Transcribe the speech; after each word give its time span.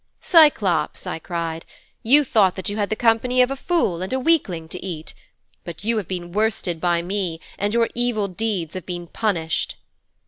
"Cyclops," 0.19 1.05
I 1.05 1.19
cried, 1.19 1.63
"you 2.01 2.23
thought 2.23 2.55
that 2.55 2.69
you 2.69 2.77
had 2.77 2.89
the 2.89 2.95
company 2.95 3.39
of 3.43 3.51
a 3.51 3.55
fool 3.55 4.01
and 4.01 4.11
a 4.11 4.19
weakling 4.19 4.67
to 4.69 4.83
eat. 4.83 5.13
But 5.63 5.83
you 5.83 5.97
have 5.97 6.07
been 6.07 6.31
worsted 6.31 6.81
by 6.81 7.03
me, 7.03 7.39
and 7.59 7.71
your 7.71 7.87
evil 7.93 8.27
deeds 8.27 8.73
have 8.73 8.87
been 8.87 9.05
punished."' 9.05 9.75